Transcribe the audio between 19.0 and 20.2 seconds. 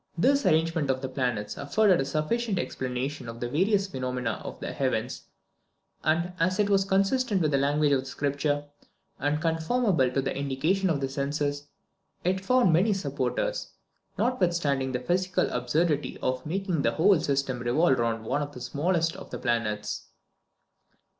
of the planets.